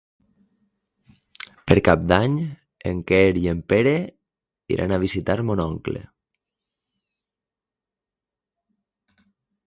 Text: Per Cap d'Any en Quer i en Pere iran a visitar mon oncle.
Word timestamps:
Per 1.71 1.75
Cap 1.87 2.05
d'Any 2.11 2.37
en 2.91 3.03
Quer 3.11 3.27
i 3.41 3.43
en 3.51 3.61
Pere 3.73 3.93
iran 4.75 4.93
a 4.95 4.99
visitar 5.03 5.35
mon 5.51 5.61
oncle. 5.67 6.01